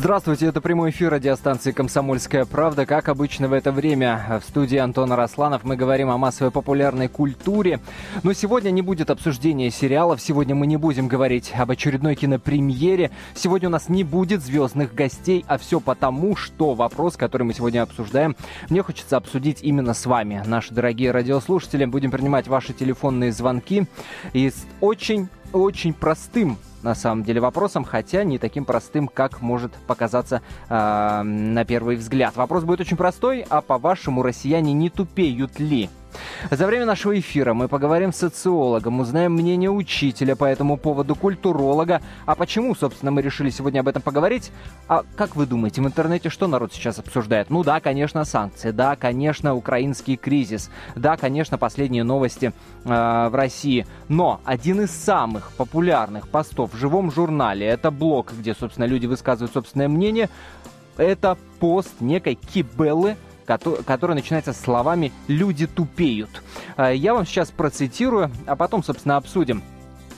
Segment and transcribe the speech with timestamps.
[0.00, 2.86] Здравствуйте, это прямой эфир радиостанции «Комсомольская правда».
[2.86, 7.80] Как обычно в это время в студии Антона Росланов мы говорим о массовой популярной культуре.
[8.22, 13.10] Но сегодня не будет обсуждения сериалов, сегодня мы не будем говорить об очередной кинопремьере.
[13.34, 17.82] Сегодня у нас не будет звездных гостей, а все потому, что вопрос, который мы сегодня
[17.82, 18.36] обсуждаем,
[18.68, 21.84] мне хочется обсудить именно с вами, наши дорогие радиослушатели.
[21.86, 23.88] Будем принимать ваши телефонные звонки
[24.32, 30.42] и очень очень простым на самом деле вопросом, хотя не таким простым, как может показаться
[30.68, 32.36] э, на первый взгляд.
[32.36, 35.90] Вопрос будет очень простой, а по-вашему россияне не тупеют ли?
[36.50, 42.00] За время нашего эфира мы поговорим с социологом, узнаем мнение учителя по этому поводу, культуролога.
[42.26, 44.50] А почему, собственно, мы решили сегодня об этом поговорить?
[44.88, 47.50] А как вы думаете, в интернете что народ сейчас обсуждает?
[47.50, 52.52] Ну да, конечно, санкции, да, конечно, украинский кризис, да, конечно, последние новости
[52.84, 52.88] э,
[53.28, 53.86] в России.
[54.08, 59.52] Но один из самых популярных постов в живом журнале, это блог, где, собственно, люди высказывают
[59.52, 60.28] собственное мнение,
[60.96, 63.16] это пост некой Кибеллы,
[63.48, 66.42] который начинается словами «люди тупеют».
[66.76, 69.62] А, я вам сейчас процитирую, а потом, собственно, обсудим.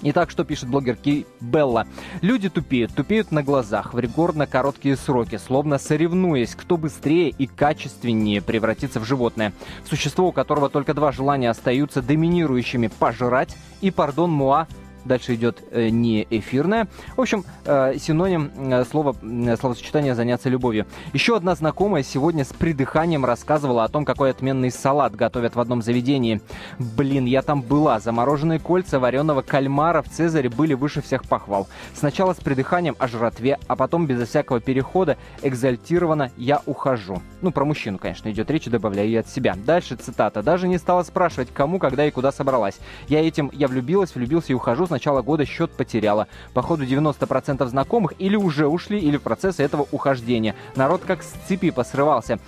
[0.03, 1.87] Итак, что пишет блогер Ки Белла?
[2.23, 8.41] Люди тупеют, тупеют на глазах, в рекордно короткие сроки, словно соревнуясь, кто быстрее и качественнее
[8.41, 9.53] превратится в животное.
[9.85, 14.67] Существо, у которого только два желания остаются доминирующими– пожрать и, пардон, муа,
[15.05, 16.89] Дальше идет э, не эфирное.
[17.17, 19.15] В общем, э, синоним э, слова,
[19.59, 20.87] словосочетания «заняться любовью».
[21.13, 25.83] Еще одна знакомая сегодня с придыханием рассказывала о том, какой отменный салат готовят в одном
[25.83, 26.41] заведении.
[26.79, 27.99] Блин, я там была.
[28.01, 31.67] Замороженные кольца вареного кальмара в Цезаре были выше всех похвал.
[31.95, 37.23] Сначала с придыханием о жратве, а потом безо всякого перехода экзальтированно «я ухожу».
[37.41, 39.57] Ну, про мужчину, конечно, идет речь, добавляю ее от себя.
[39.65, 40.43] Дальше цитата.
[40.43, 42.79] «Даже не стала спрашивать, кому, когда и куда собралась.
[43.09, 46.27] Я этим, я влюбилась, влюбился и ухожу с начала года счет потеряла.
[46.53, 50.57] Походу 90% знакомых или уже ушли, или в процессе этого ухождения.
[50.75, 52.41] Народ как с цепи посрывался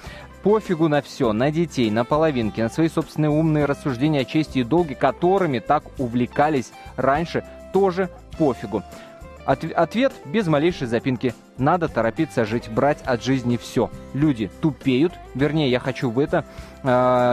[0.42, 4.64] пофигу на все, на детей, на половинки, на свои собственные умные рассуждения о чести и
[4.64, 8.82] долге, которыми так увлекались раньше, тоже пофигу.
[9.44, 11.34] От, ответ без малейшей запинки.
[11.58, 13.90] Надо торопиться жить, брать от жизни все.
[14.14, 16.44] Люди тупеют, вернее, я хочу в это,
[16.82, 16.86] э,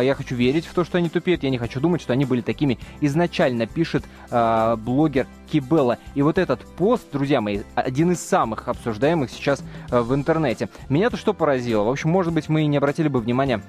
[0.03, 2.41] я хочу верить в то, что они тупеют, я не хочу думать, что они были
[2.41, 5.97] такими изначально, пишет э, блогер Кибелла.
[6.15, 10.69] И вот этот пост, друзья мои, один из самых обсуждаемых сейчас э, в интернете.
[10.89, 11.83] Меня-то что поразило?
[11.83, 13.61] В общем, может быть, мы и не обратили бы внимания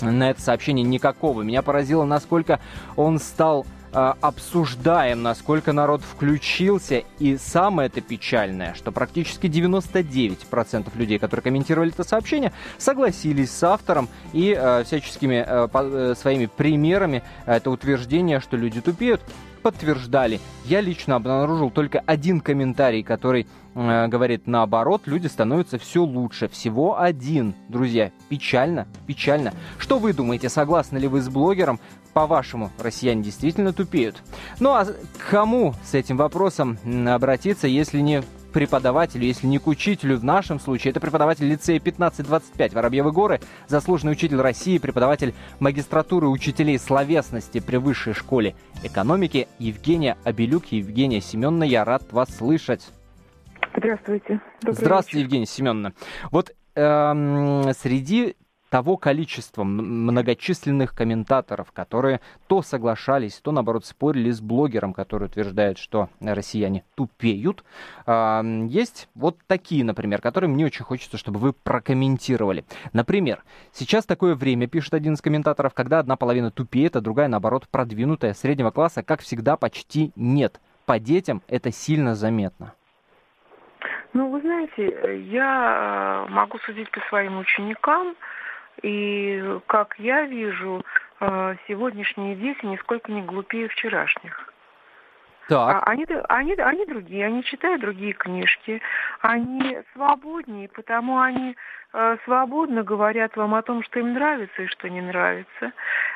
[0.00, 1.42] на это сообщение никакого.
[1.42, 2.60] Меня поразило, насколько
[2.96, 7.04] он стал обсуждаем, насколько народ включился.
[7.18, 14.08] И самое это печальное, что практически 99% людей, которые комментировали это сообщение, согласились с автором
[14.32, 19.20] и э, всяческими э, по, э, своими примерами это утверждение, что люди тупеют,
[19.64, 20.40] подтверждали.
[20.66, 26.48] Я лично обнаружил только один комментарий, который э, говорит наоборот, люди становятся все лучше.
[26.48, 28.12] Всего один, друзья.
[28.28, 29.54] Печально, печально.
[29.78, 31.80] Что вы думаете, согласны ли вы с блогером?
[32.14, 34.22] По-вашему, россияне действительно тупеют?
[34.60, 38.22] Ну а к кому с этим вопросом обратиться, если не
[38.54, 44.12] преподавателю, если не к учителю в нашем случае, это преподаватель лицея 1525 Воробьевы горы, заслуженный
[44.12, 48.54] учитель России, преподаватель магистратуры учителей словесности при высшей школе
[48.84, 50.66] экономики Евгения Абелюк.
[50.66, 52.88] Евгения Семеновна, я рад вас слышать.
[53.76, 54.40] Здравствуйте.
[54.60, 55.26] Добрый Здравствуйте, вечер.
[55.26, 55.92] Евгения Семеновна.
[56.30, 58.36] Вот эм, среди
[58.74, 66.08] того количества многочисленных комментаторов, которые то соглашались, то, наоборот, спорили с блогером, который утверждает, что
[66.20, 67.62] россияне тупеют.
[68.04, 72.64] Есть вот такие, например, которые мне очень хочется, чтобы вы прокомментировали.
[72.92, 77.68] Например, сейчас такое время, пишет один из комментаторов, когда одна половина тупеет, а другая, наоборот,
[77.70, 80.60] продвинутая, среднего класса, как всегда, почти нет.
[80.84, 82.74] По детям это сильно заметно.
[84.14, 88.16] Ну, вы знаете, я могу судить по своим ученикам,
[88.82, 90.82] и, как я вижу,
[91.20, 94.52] э, сегодняшние дети нисколько не глупее вчерашних.
[95.48, 95.74] Так.
[95.74, 98.80] А они, они, они другие, они читают другие книжки,
[99.20, 101.54] они свободнее, потому они
[101.92, 105.72] э, свободно говорят вам о том, что им нравится и что не нравится.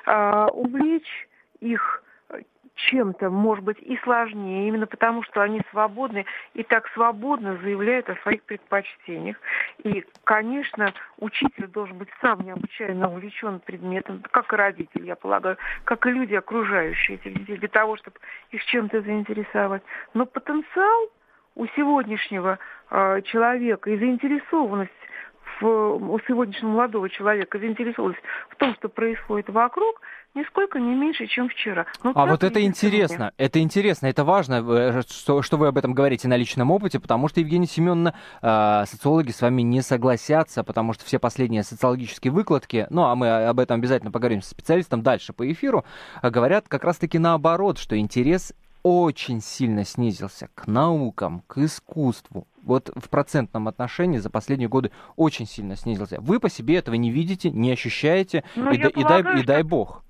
[0.06, 1.28] Э, увлечь
[1.60, 2.02] их
[2.78, 8.16] чем-то, может быть, и сложнее, именно потому что они свободны и так свободно заявляют о
[8.16, 9.36] своих предпочтениях.
[9.82, 16.06] И, конечно, учитель должен быть сам необычайно увлечен предметом, как и родитель, я полагаю, как
[16.06, 18.16] и люди, окружающие этих детей, для того, чтобы
[18.50, 19.82] их чем-то заинтересовать.
[20.14, 21.10] Но потенциал
[21.56, 22.58] у сегодняшнего
[22.90, 24.92] э, человека и заинтересованность
[25.60, 30.00] в, у сегодняшнего молодого человека заинтересованность в том, что происходит вокруг,
[30.34, 31.86] нисколько не меньше, чем вчера.
[32.02, 35.94] Ну, а вот это интересно, это интересно, это важно, э, что, что вы об этом
[35.94, 40.92] говорите на личном опыте, потому что, Евгения Семеновна, э, социологи с вами не согласятся, потому
[40.92, 45.32] что все последние социологические выкладки, ну, а мы об этом обязательно поговорим с специалистом дальше
[45.32, 45.84] по эфиру,
[46.22, 48.52] э, говорят как раз-таки наоборот, что интерес
[48.88, 52.46] очень сильно снизился к наукам, к искусству.
[52.62, 56.20] Вот в процентном отношении за последние годы очень сильно снизился.
[56.20, 59.62] Вы по себе этого не видите, не ощущаете, ну, и, и, полагаю, дай, и дай
[59.62, 60.02] бог.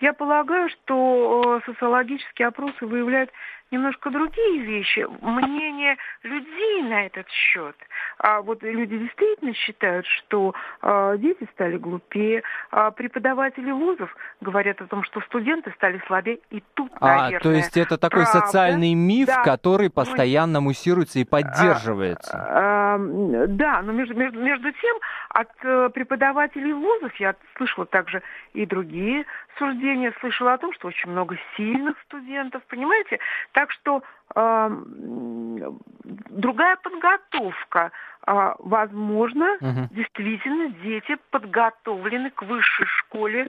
[0.00, 3.30] Я полагаю, что э, социологические опросы выявляют
[3.72, 5.06] немножко другие вещи.
[5.20, 7.74] Мнение людей на этот счет.
[8.18, 14.86] А вот люди действительно считают, что э, дети стали глупее, а преподаватели вузов говорят о
[14.86, 16.38] том, что студенты стали слабее.
[16.50, 18.40] И тут, а, наверное, то есть это такой правда.
[18.40, 19.42] социальный миф, да.
[19.42, 22.36] который постоянно муссируется и поддерживается.
[22.36, 22.98] А, а,
[23.48, 24.96] да, но между, между, между тем
[25.30, 28.22] от э, преподавателей вузов я слышала также
[28.52, 29.24] и другие
[29.58, 33.18] суждения, слышала о том, что очень много сильных студентов, понимаете?
[33.52, 34.02] Так что
[34.34, 34.70] э,
[36.30, 37.92] другая подготовка.
[38.26, 39.88] Э, возможно, угу.
[39.90, 43.48] действительно дети подготовлены к высшей школе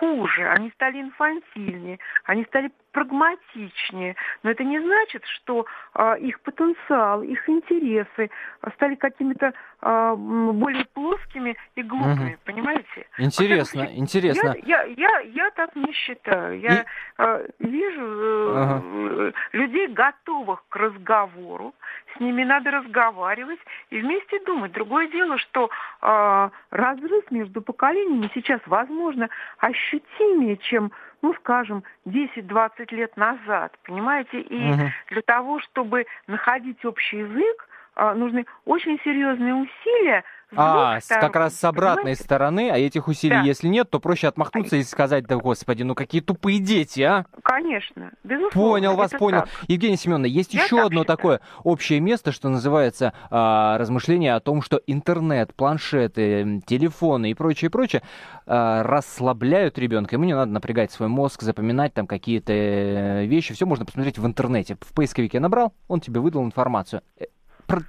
[0.00, 4.16] хуже, они стали инфантильнее, они стали прагматичнее.
[4.42, 8.30] Но это не значит, что э, их потенциал, их интересы
[8.74, 9.52] стали какими-то
[9.82, 12.40] э, более плоскими и глупыми, угу.
[12.44, 13.06] понимаете?
[13.18, 14.56] Интересно, Потому, интересно.
[14.64, 16.60] Я, я, я, я так не считаю.
[16.60, 16.84] Я и...
[17.18, 19.32] э, вижу э, ага.
[19.52, 21.74] людей, готовых к разговору,
[22.16, 23.60] с ними надо разговаривать
[23.90, 24.72] и вместе думать.
[24.72, 25.70] Другое дело, что
[26.02, 29.28] э, разрыв между поколениями сейчас, возможно,
[29.58, 34.40] ощутимее, чем ну, скажем, 10-20 лет назад, понимаете?
[34.40, 34.90] И угу.
[35.10, 40.24] для того, чтобы находить общий язык, а, нужны очень серьезные усилия
[40.56, 42.22] а, как раз с обратной понимаете?
[42.22, 43.42] стороны, а этих усилий, да.
[43.42, 47.26] если нет, то проще отмахнуться и сказать, да господи, ну какие тупые дети, а?
[47.42, 48.50] Конечно, безусловно.
[48.52, 49.40] Понял вас, понял.
[49.40, 49.48] Так.
[49.68, 51.04] Евгения Семеновна, есть Я еще одно считаю.
[51.04, 57.70] такое общее место, что называется а, размышление о том, что интернет, планшеты, телефоны и прочее,
[57.70, 58.02] прочее
[58.46, 60.16] а, расслабляют ребенка.
[60.16, 63.54] Ему не надо напрягать свой мозг, запоминать там какие-то э, вещи.
[63.54, 64.76] Все можно посмотреть в интернете.
[64.80, 67.02] В поисковике набрал, он тебе выдал информацию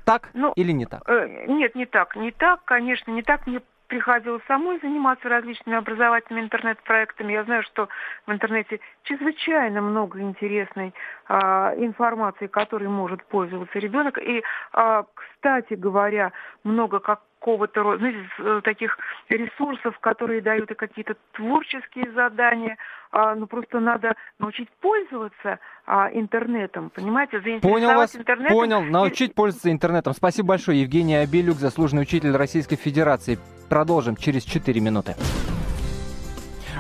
[0.06, 1.02] так ну, или не так?
[1.08, 2.16] Э, нет, не так.
[2.16, 3.48] Не так, конечно, не так.
[3.48, 3.62] Мне
[3.92, 7.34] приходилось самой заниматься различными образовательными интернет-проектами.
[7.34, 7.90] Я знаю, что
[8.26, 10.94] в интернете чрезвычайно много интересной
[11.28, 11.34] э,
[11.78, 14.18] информации, которой может пользоваться ребенок.
[14.18, 14.42] И,
[14.74, 16.32] э, кстати говоря,
[16.64, 18.98] много как какого-то рода, знаете, э, таких
[19.30, 22.78] ресурсов, которые дают и какие-то творческие задания.
[23.12, 28.56] А, ну, просто надо научить пользоваться а, интернетом, понимаете, Понял вас, интернетом.
[28.56, 30.14] понял, научить пользоваться интернетом.
[30.14, 33.40] Спасибо большое, Евгений Абелюк, заслуженный учитель Российской Федерации.
[33.70, 35.16] Продолжим через 4 минуты.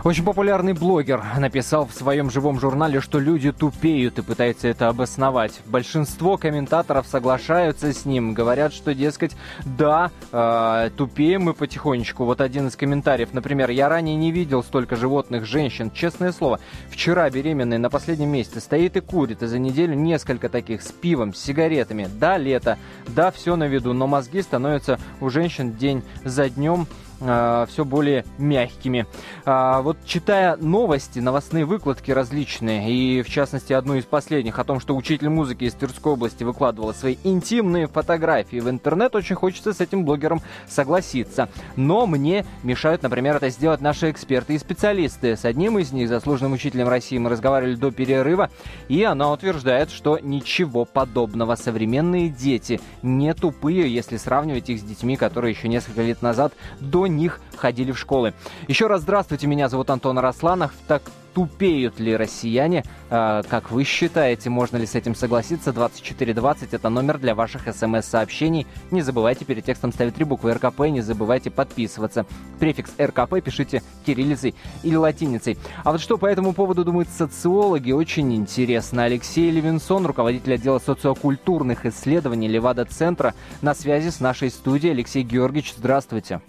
[0.03, 5.61] Очень популярный блогер написал в своем живом журнале, что люди тупеют и пытаются это обосновать.
[5.67, 12.25] Большинство комментаторов соглашаются с ним, говорят, что, дескать, да, э, тупеем мы потихонечку.
[12.25, 15.91] Вот один из комментариев, например, я ранее не видел столько животных женщин.
[15.91, 16.59] Честное слово,
[16.89, 21.35] вчера беременная на последнем месяце стоит и курит, и за неделю несколько таких с пивом,
[21.35, 22.07] с сигаретами.
[22.19, 26.87] Да, лето, да, все на виду, но мозги становятся у женщин день за днем
[27.21, 29.05] э, все более мягкими.
[29.45, 34.79] А, вот читая новости, новостные выкладки различные, и в частности одну из последних о том,
[34.79, 39.81] что учитель музыки из Тверской области выкладывала свои интимные фотографии в интернет, очень хочется с
[39.81, 41.49] этим блогером согласиться.
[41.75, 45.35] Но мне мешают, например, это сделать наши эксперты и специалисты.
[45.35, 48.49] С одним из них, заслуженным учителем России, мы разговаривали до перерыва,
[48.87, 51.55] и она утверждает, что ничего подобного.
[51.55, 57.07] Современные дети не тупые, если сравнивать их с детьми, которые еще несколько лет назад до
[57.15, 58.33] них ходили в школы.
[58.67, 60.71] Еще раз здравствуйте, меня зовут Антон Арасланов.
[60.87, 61.03] Так
[61.33, 62.83] тупеют ли россияне?
[63.09, 65.73] А, как вы считаете, можно ли с этим согласиться?
[65.73, 68.67] 2420 это номер для ваших смс-сообщений.
[68.91, 72.25] Не забывайте перед текстом ставить три буквы РКП, не забывайте подписываться.
[72.59, 75.57] Префикс РКП пишите кириллицей или латиницей.
[75.83, 79.03] А вот что по этому поводу думают социологи, очень интересно.
[79.03, 84.93] Алексей Левинсон, руководитель отдела социокультурных исследований Левада-центра, на связи с нашей студией.
[84.93, 86.41] Алексей Георгиевич, здравствуйте.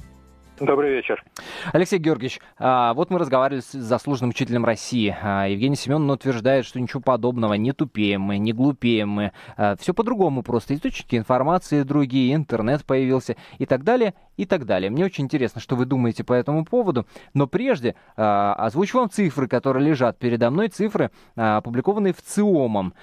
[0.61, 1.25] Добрый вечер.
[1.73, 5.17] Алексей Георгиевич, а, вот мы разговаривали с заслуженным учителем России.
[5.21, 9.33] А, Евгений Семеновна утверждает, что ничего подобного, не тупеем мы, не глупеем мы.
[9.57, 10.75] А, Все по-другому просто.
[10.75, 14.91] Источники информации другие, интернет появился и так далее, и так далее.
[14.91, 17.07] Мне очень интересно, что вы думаете по этому поводу.
[17.35, 20.69] Но прежде озвучу вам цифры, которые лежат передо мной.
[20.69, 22.95] Цифры, опубликованные в ЦИОМом.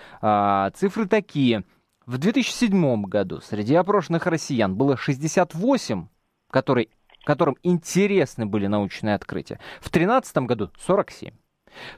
[0.76, 1.64] Цифры такие.
[2.06, 6.08] В 2007 году среди опрошенных россиян было 68
[6.50, 6.90] которые,
[7.24, 11.34] которым интересны были научные открытия, в 2013 году 47.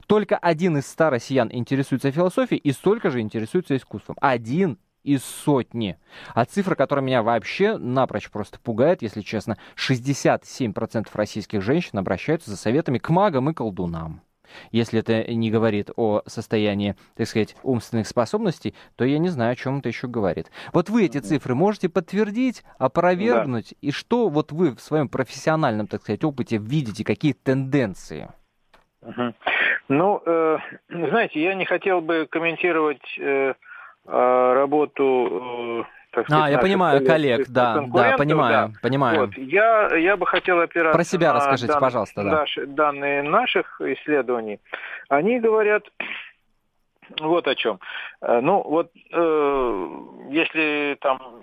[0.06, 4.16] Только один из ста россиян интересуется философией и столько же интересуется искусством.
[4.20, 5.98] Один из сотни.
[6.34, 12.56] А цифра, которая меня вообще напрочь просто пугает, если честно, 67% российских женщин обращаются за
[12.56, 14.22] советами к магам и колдунам.
[14.70, 19.56] Если это не говорит о состоянии, так сказать, умственных способностей, то я не знаю, о
[19.56, 20.50] чем это еще говорит.
[20.72, 23.76] Вот вы эти цифры можете подтвердить, опровергнуть, да.
[23.80, 28.28] и что вот вы в своем профессиональном, так сказать, опыте видите, какие тенденции?
[29.02, 29.34] Угу.
[29.88, 33.54] Ну, э, знаете, я не хотел бы комментировать э,
[34.06, 38.78] а, работу э, так сказать, а, я понимаю, коллег, да, да, понимаю, да.
[38.82, 39.20] понимаю.
[39.20, 39.36] Вот.
[39.38, 42.44] Я, я бы хотел опираться Про себя расскажите, дан, пожалуйста, да.
[42.66, 44.60] Данные наших исследований.
[45.08, 45.84] Они говорят
[47.20, 47.80] вот о чем.
[48.20, 49.88] Э, ну, вот э,
[50.30, 51.40] если там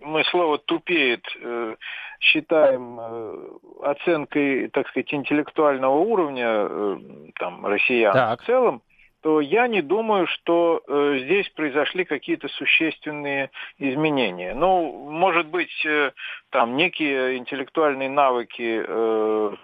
[0.00, 1.76] мы слово «тупеет» э,
[2.20, 3.48] считаем э,
[3.82, 6.98] оценкой, так сказать, интеллектуального уровня э,
[7.38, 8.40] там, россиян так.
[8.40, 8.82] в целом,
[9.22, 14.54] то я не думаю, что э, здесь произошли какие-то существенные изменения.
[14.54, 16.12] Ну, может быть, э,
[16.50, 19.56] там некие интеллектуальные навыки э,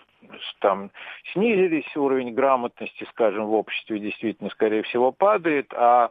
[0.61, 0.91] там
[1.33, 6.11] снизились, уровень грамотности, скажем, в обществе действительно, скорее всего, падает, а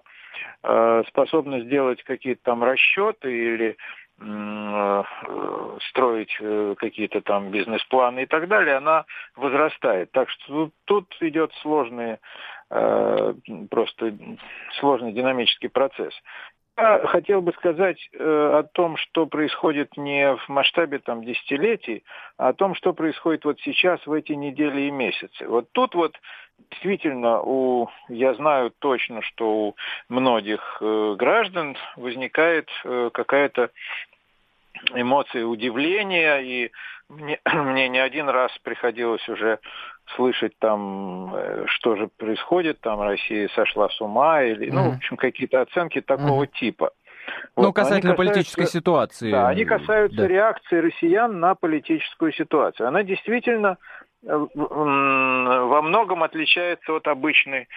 [0.63, 3.77] э, способность делать какие-то там расчеты или
[5.89, 9.05] строить э, какие-то там бизнес-планы и так далее, она
[9.35, 10.11] возрастает.
[10.13, 12.19] Так что тут идет сложные
[12.69, 13.33] Э,
[13.69, 14.17] просто
[14.79, 16.13] сложный динамический процесс.
[16.77, 22.03] Я хотел бы сказать э, о том, что происходит не в масштабе там, десятилетий,
[22.37, 25.47] а о том, что происходит вот сейчас, в эти недели и месяцы.
[25.47, 26.19] Вот тут вот
[26.71, 29.75] действительно у, я знаю точно, что у
[30.09, 33.71] многих э, граждан возникает э, какая-то
[34.93, 36.71] эмоция удивления, и
[37.09, 39.59] мне, мне не один раз приходилось уже
[40.15, 44.73] слышать там, э, что же происходит, там Россия сошла с ума, или, mm-hmm.
[44.73, 46.59] ну, в общем, какие-то оценки такого mm-hmm.
[46.59, 46.91] типа.
[47.55, 47.63] Вот.
[47.63, 49.31] Ну, касательно политической ситуации.
[49.31, 50.27] Да, они касаются да.
[50.27, 52.87] реакции россиян на политическую ситуацию.
[52.87, 53.77] Она действительно
[54.25, 57.67] во многом отличается от обычной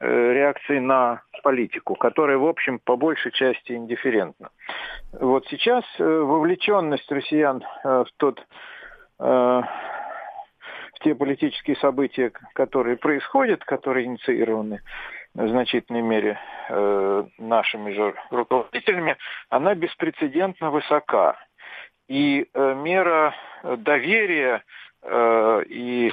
[0.00, 4.50] э, реакции на политику, которая, в общем, по большей части индифферентна.
[5.12, 8.44] Вот сейчас вовлеченность россиян в тот
[10.98, 14.80] в те политические события, которые происходят, которые инициированы
[15.34, 16.38] в значительной мере
[16.68, 19.16] э, нашими же руководителями,
[19.48, 21.36] она беспрецедентно высока.
[22.08, 24.60] И э, мера доверия э,
[25.68, 26.12] и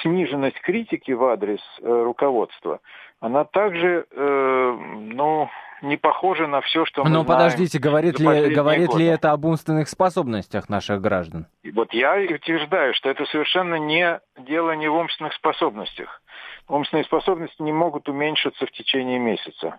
[0.00, 2.80] сниженность критики в адрес э, руководства,
[3.20, 4.76] она также, э,
[5.12, 5.48] ну,
[5.82, 9.02] не похоже на все, что мы Но подождите, говорит, ли, говорит годы.
[9.02, 11.46] ли это об умственных способностях наших граждан?
[11.62, 16.22] И вот я утверждаю, что это совершенно не дело не в умственных способностях.
[16.68, 19.78] Умственные способности не могут уменьшиться в течение месяца.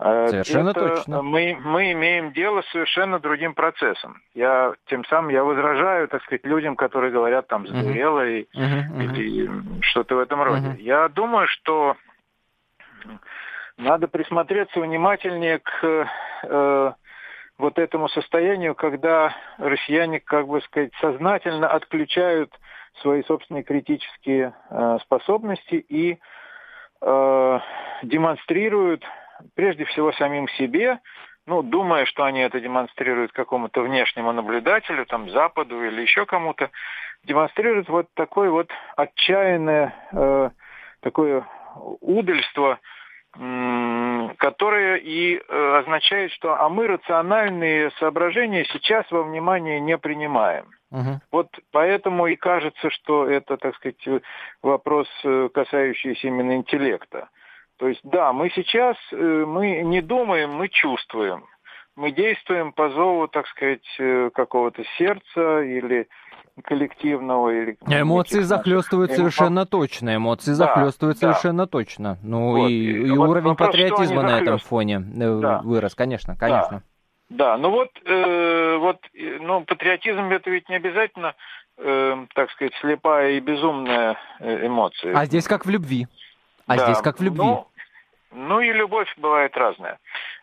[0.00, 1.22] А совершенно это точно.
[1.22, 4.22] Мы, мы имеем дело с совершенно другим процессом.
[4.32, 8.46] Я, тем самым я возражаю, так сказать, людям, которые говорят там сдурело uh-huh.
[8.52, 9.16] и, uh-huh.
[9.16, 10.68] и что-то в этом роде.
[10.68, 10.80] Uh-huh.
[10.80, 11.96] Я думаю, что
[13.76, 16.08] надо присмотреться внимательнее к
[16.44, 16.92] э,
[17.58, 22.52] вот этому состоянию, когда россияне, как бы сказать, сознательно отключают
[23.02, 26.18] свои собственные критические э, способности и
[27.00, 27.58] э,
[28.02, 29.04] демонстрируют
[29.54, 30.98] прежде всего самим себе,
[31.46, 36.70] ну, думая, что они это демонстрируют какому-то внешнему наблюдателю, там, Западу или еще кому-то,
[37.24, 40.50] демонстрируют вот такое вот отчаянное, э,
[41.00, 41.46] такое
[42.00, 42.78] удальство,
[44.38, 50.66] которое и э, означает, что а мы рациональные соображения сейчас во внимание не принимаем.
[50.90, 51.20] Угу.
[51.30, 54.22] Вот поэтому и кажется, что это, так сказать,
[54.62, 57.28] вопрос, э, касающийся именно интеллекта.
[57.78, 61.44] То есть, да, мы сейчас, э, мы не думаем, мы чувствуем.
[61.96, 63.82] Мы действуем по зову, так сказать,
[64.32, 66.06] какого-то сердца или
[66.62, 67.78] коллективного или...
[67.86, 71.32] Эмоции захлестывают совершенно точно, эмоции да, захлестывают да.
[71.32, 72.18] совершенно точно.
[72.22, 72.70] Ну вот.
[72.70, 75.60] и, и вот уровень вопрос, патриотизма на этом фоне э, да.
[75.62, 76.82] вырос, конечно, конечно.
[77.28, 77.58] Да, да.
[77.58, 78.98] ну вот, э, вот,
[79.40, 81.34] ну патриотизм это ведь не обязательно,
[81.78, 85.16] э, так сказать, слепая и безумная э, эмоция.
[85.16, 86.06] А здесь как в любви.
[86.68, 86.84] А да.
[86.84, 87.42] здесь как в любви.
[87.42, 87.66] Ну,
[88.32, 89.98] ну и любовь бывает разная.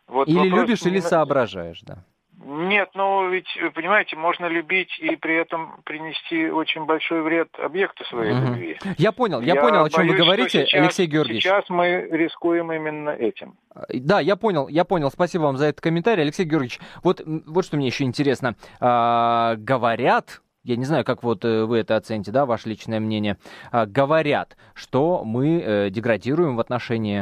[0.08, 2.04] Вот или любишь, или соображаешь, да.
[2.44, 8.34] Нет, ну ведь, понимаете, можно любить и при этом принести очень большой вред объекту своей
[8.34, 8.48] угу.
[8.48, 8.78] любви.
[8.98, 11.44] Я понял, я, я понял, о чем вы говорите, сейчас, Алексей Георгиевич.
[11.44, 13.56] Сейчас мы рискуем именно этим.
[13.90, 15.10] Да, я понял, я понял.
[15.10, 16.80] Спасибо вам за этот комментарий, Алексей Георгиевич.
[17.04, 18.56] Вот, вот что мне еще интересно.
[18.80, 23.38] А, говорят, я не знаю, как вот э, вы это оцените, да, ваше личное мнение,
[23.72, 27.16] а, говорят, что мы э, деградируем в отношении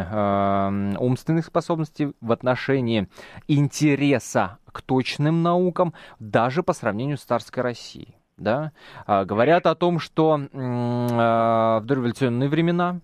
[0.98, 3.08] умственных способностей, в отношении
[3.48, 8.72] интереса к точным наукам, даже по сравнению с царской Россией да,
[9.06, 13.00] а, говорят о том, что а, в дореволюционные времена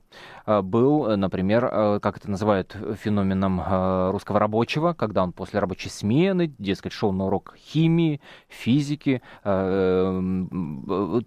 [0.46, 6.94] а, был, например, как это называют, феноменом русского рабочего, когда он после рабочей смены, дескать,
[6.94, 9.22] шел на урок химии, физики,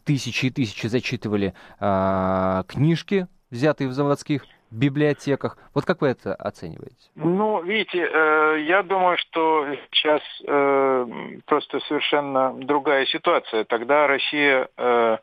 [0.04, 5.57] тысячи и тысячи зачитывали книжки, взятые в заводских библиотеках.
[5.75, 7.11] Вот как вы это оцениваете?
[7.14, 11.07] Ну, видите, э, я думаю, что сейчас э,
[11.47, 13.64] просто совершенно другая ситуация.
[13.64, 15.19] Тогда Россия э,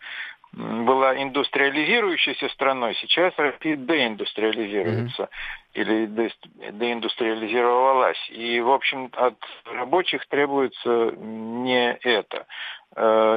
[0.53, 5.29] была индустриализирующейся страной, сейчас Россия деиндустриализируется mm-hmm.
[5.73, 6.31] или
[6.71, 8.29] деиндустриализировалась.
[8.31, 9.35] И, в общем, от
[9.71, 12.47] рабочих требуется не это.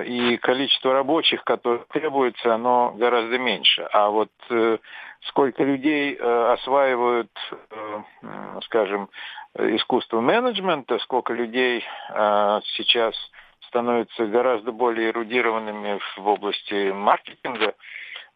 [0.07, 3.87] И количество рабочих, которые требуется, оно гораздо меньше.
[3.93, 4.31] А вот
[5.29, 7.31] сколько людей э, осваивают,
[7.71, 8.03] э,
[8.65, 9.09] скажем,
[9.59, 13.15] искусство менеджмента, сколько людей э, сейчас
[13.69, 17.75] становятся гораздо более эрудированными в области маркетинга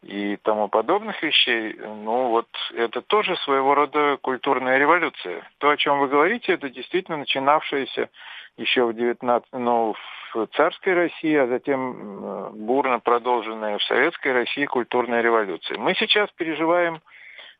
[0.03, 5.49] и тому подобных вещей, ну вот это тоже своего рода культурная революция.
[5.57, 8.09] То, о чем вы говорите, это действительно начинавшаяся
[8.57, 9.95] еще в 19, ну,
[10.33, 15.77] в царской России, а затем бурно продолженная в советской России культурная революция.
[15.77, 17.01] Мы сейчас переживаем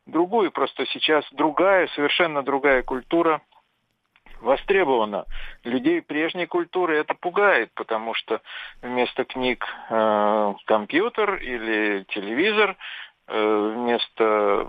[0.06, 3.40] другую, просто сейчас другая, совершенно другая культура
[4.40, 5.24] востребована.
[5.64, 8.40] Людей прежней культуры это пугает, потому что
[8.82, 12.76] вместо книг э, компьютер или телевизор,
[13.28, 14.66] э, вместо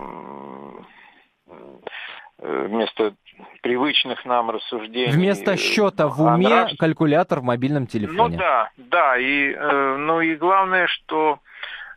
[2.42, 3.14] Э, вместо
[3.62, 5.12] привычных нам рассуждений.
[5.12, 6.70] Вместо счета в уме нрав...
[6.78, 8.16] калькулятор в мобильном телефоне.
[8.16, 9.18] Ну да, да.
[9.18, 11.38] И, э, ну и главное, что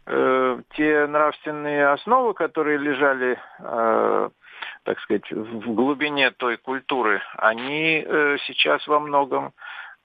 [0.06, 4.30] э, те нравственные основы, которые лежали, э,
[4.84, 9.54] так сказать, в глубине той культуры, они э, сейчас во многом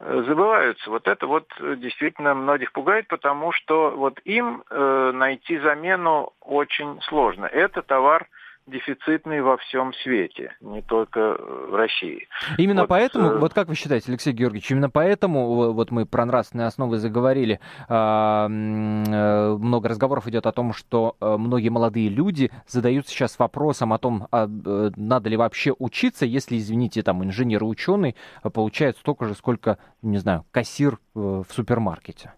[0.01, 0.91] э, забываются.
[0.91, 7.47] Вот это вот действительно многих пугает, потому что вот им э, найти замену очень сложно.
[7.47, 8.29] Это товар
[8.69, 12.29] дефицитный во всем свете, не только в России.
[12.57, 13.39] Именно вот, поэтому, э...
[13.39, 18.47] вот как вы считаете, Алексей Георгиевич, именно поэтому, вот мы про нравственные основы заговорили, а,
[18.49, 23.99] э, много разговоров идет о том, что э, многие молодые люди задают сейчас вопросом о
[23.99, 28.17] том, а, э, надо ли вообще учиться, если, извините, там инженер и ученый
[28.55, 32.33] получают столько же, сколько, не знаю, кассир в супермаркете.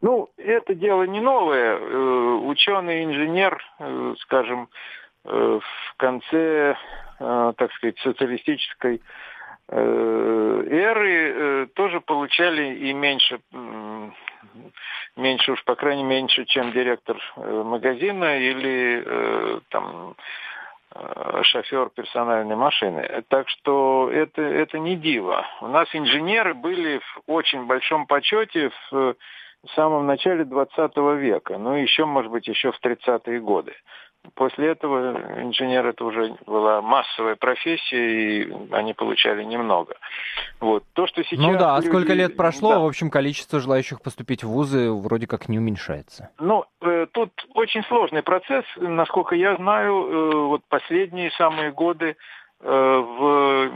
[0.00, 1.78] Ну, это дело не новое.
[2.40, 3.62] Ученый, инженер,
[4.18, 6.76] скажем, Э, в конце,
[7.20, 9.00] э, так сказать, социалистической
[9.68, 13.40] э, эры тоже получали и меньше,
[15.16, 20.14] меньше уж, по крайней мере, меньше, чем директор магазина или там
[21.42, 23.24] шофер персональной машины.
[23.28, 25.46] Так что это, это не диво.
[25.62, 29.14] У нас инженеры были в очень большом почете в
[29.74, 33.72] самом начале 20 века, ну еще, может быть, еще в 30-е годы.
[34.34, 39.94] После этого инженер это уже была массовая профессия, и они получали немного.
[40.60, 40.84] Вот.
[40.92, 41.88] То, что сейчас ну да, а люди...
[41.88, 42.78] сколько лет прошло, да.
[42.78, 46.30] в общем, количество желающих поступить в вузы вроде как не уменьшается.
[46.38, 48.64] Ну, э, тут очень сложный процесс.
[48.76, 52.16] Насколько я знаю, э, вот последние самые годы
[52.60, 53.70] э, в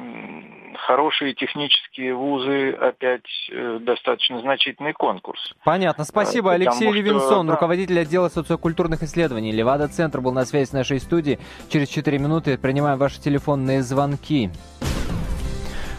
[0.79, 5.55] хорошие технические вузы опять э, достаточно значительный конкурс.
[5.65, 6.05] Понятно.
[6.05, 6.51] Спасибо.
[6.51, 7.55] Потому Алексей что, Левинсон, да.
[7.55, 9.53] руководитель отдела социокультурных исследований.
[9.53, 11.39] Левада-центр был на связи с нашей студией.
[11.71, 14.51] Через 4 минуты принимаем ваши телефонные звонки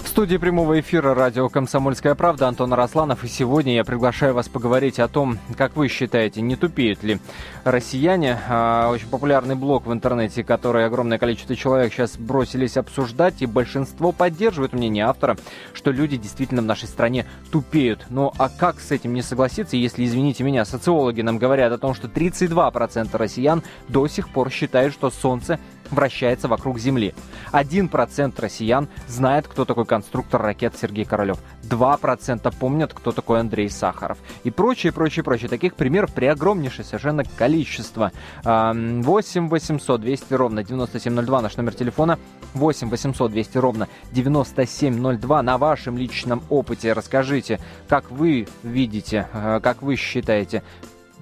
[0.08, 3.24] студии прямого эфира радио «Комсомольская правда» Антон Арасланов.
[3.24, 7.20] И сегодня я приглашаю вас поговорить о том, как вы считаете, не тупеют ли
[7.64, 8.40] россияне.
[8.48, 14.12] А, очень популярный блог в интернете, который огромное количество человек сейчас бросились обсуждать, и большинство
[14.12, 15.38] поддерживает мнение автора,
[15.74, 18.06] что люди действительно в нашей стране тупеют.
[18.10, 21.94] Ну а как с этим не согласиться, если, извините меня, социологи нам говорят о том,
[21.94, 25.60] что 32% россиян до сих пор считают, что Солнце
[25.92, 27.14] вращается вокруг Земли.
[27.52, 31.38] 1% россиян знает, кто такой конструктор ракет Сергей Королев.
[31.64, 34.18] 2% помнят, кто такой Андрей Сахаров.
[34.44, 35.50] И прочее, прочее, прочее.
[35.50, 38.12] Таких примеров преогромнейшее совершенно количество.
[38.44, 42.20] 8 800 200 ровно 9702 наш номер телефона.
[42.54, 45.42] 8 800 200 ровно 9702.
[45.44, 50.64] На вашем личном опыте расскажите, как вы видите, э, как вы считаете,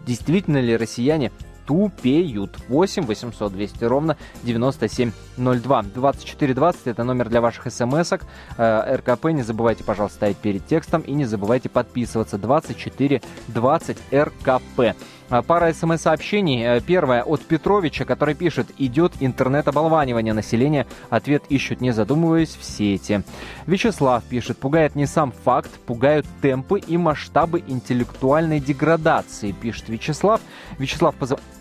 [0.06, 1.32] действительно ли россияне
[1.65, 2.58] тупеют.
[2.69, 5.82] 8 800 200 ровно 9702.
[5.84, 8.21] 2420 это номер для ваших смс-ок.
[8.58, 12.38] Э, РКП не забывайте, пожалуйста, ставить перед текстом и не забывайте подписываться.
[12.38, 14.95] 2420 РКП.
[15.30, 16.64] А, пара смс-сообщений.
[16.64, 20.86] Э, первое от Петровича, который пишет «Идет интернет-оболванивание населения».
[21.10, 23.24] Ответ ищут, не задумываясь, в сети.
[23.66, 30.42] Вячеслав пишет «Пугает не сам факт, пугают темпы и масштабы интеллектуальной деградации», пишет Вячеслав.
[30.78, 31.16] Вячеслав,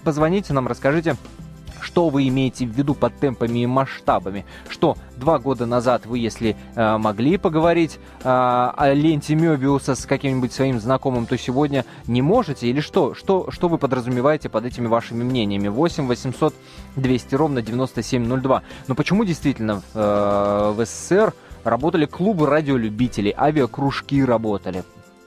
[0.04, 1.16] позвоните нам, расскажите,
[1.84, 4.46] что вы имеете в виду под темпами и масштабами?
[4.68, 10.52] Что два года назад вы, если э, могли поговорить э, о ленте Мёбиуса с каким-нибудь
[10.52, 12.68] своим знакомым, то сегодня не можете?
[12.68, 13.14] Или что?
[13.14, 15.68] Что, что вы подразумеваете под этими вашими мнениями?
[15.68, 16.54] 8 800
[16.96, 18.62] 200 ровно 9702.
[18.88, 24.84] Но почему действительно э, в СССР работали клубы радиолюбителей, авиакружки работали?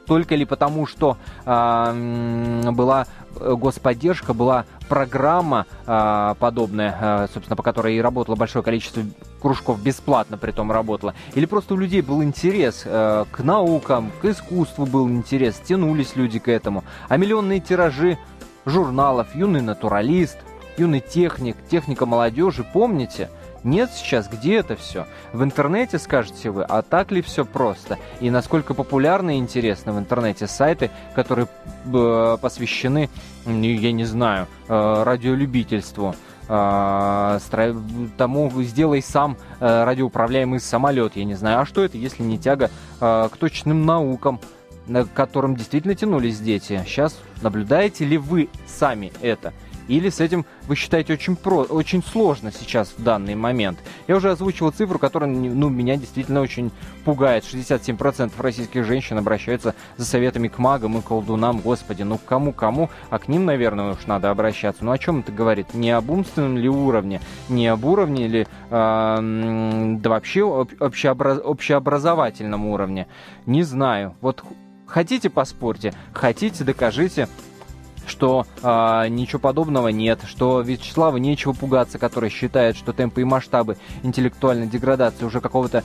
[0.08, 3.08] Только ли потому, что э, была
[3.40, 9.04] господдержка, была программа э, подобная, э, собственно, по которой и работало большое количество
[9.42, 14.26] кружков бесплатно, при том работало, или просто у людей был интерес э, к наукам, к
[14.26, 18.18] искусству был интерес, тянулись люди к этому, а миллионные тиражи
[18.66, 20.38] журналов «Юный натуралист»,
[20.78, 23.30] «Юный техник», «Техника молодежи», помните–
[23.64, 25.06] нет сейчас, где это все?
[25.34, 27.98] В интернете, скажете вы, а так ли все просто?
[28.20, 31.48] И насколько популярны и интересны в интернете сайты, которые
[31.86, 33.10] э, посвящены,
[33.46, 36.16] я не знаю, э, радиолюбительству?
[36.50, 37.40] Э,
[38.18, 41.60] тому сделай сам э, радиоуправляемый самолет, я не знаю.
[41.60, 42.70] А что это, если не тяга
[43.02, 44.40] э, к точным наукам,
[44.88, 46.82] к которым действительно тянулись дети?
[46.86, 49.54] Сейчас наблюдаете ли вы сами это?
[49.88, 53.80] Или с этим вы считаете очень, про, очень сложно сейчас в данный момент?
[54.08, 56.72] Я уже озвучивал цифру, которая ну, меня действительно очень
[57.06, 57.44] пугает.
[57.44, 61.60] 67% российских женщин обращаются за советами к магам и колдунам.
[61.60, 64.84] Господи, ну кому-кому, а к ним, наверное, уж надо обращаться.
[64.84, 65.74] Ну о чем это говорит?
[65.74, 67.22] Не об умственном ли уровне?
[67.50, 73.08] Не об уровне ли, э, да вообще общеобраз, общеобразовательном уровне?
[73.46, 74.16] Не знаю.
[74.22, 74.44] Вот
[74.86, 77.28] хотите поспорьте, хотите докажите,
[78.08, 83.78] что э, ничего подобного нет, что Вячеславу нечего пугаться, который считает, что темпы и масштабы
[84.04, 85.84] интеллектуальной деградации уже какого-то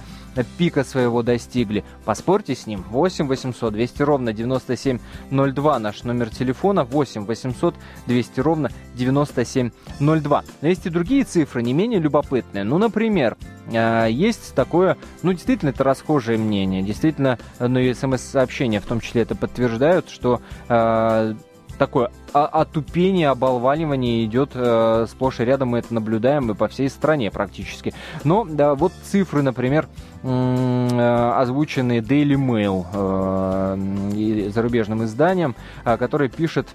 [0.56, 1.85] пика своего достигли.
[2.04, 2.85] Поспорьте с ним.
[2.90, 6.85] 8 800 200 ровно 9702 наш номер телефона.
[6.85, 7.74] 8 800
[8.06, 10.44] 200 ровно 9702.
[10.61, 12.64] Но есть и другие цифры, не менее любопытные.
[12.64, 13.37] Ну, например,
[13.70, 16.82] э, есть такое, ну, действительно, это расхожее мнение.
[16.82, 21.35] Действительно, ну и смс-сообщения в том числе это подтверждают, что э,
[21.78, 27.30] такое отупение, оболванивание идет э, сплошь и рядом, мы это наблюдаем и по всей стране
[27.30, 27.92] практически.
[28.24, 29.88] Но да, вот цифры, например,
[30.22, 35.54] э, озвученные Daily Mail, э, зарубежным изданием,
[35.85, 36.68] э, который пишет